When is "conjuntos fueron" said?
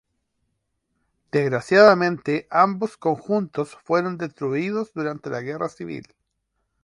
2.97-4.17